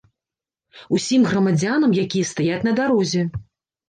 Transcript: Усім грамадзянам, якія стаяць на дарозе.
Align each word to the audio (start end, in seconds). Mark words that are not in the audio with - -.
Усім 0.97 1.21
грамадзянам, 1.31 1.91
якія 2.05 2.25
стаяць 2.31 2.65
на 2.69 2.73
дарозе. 2.81 3.27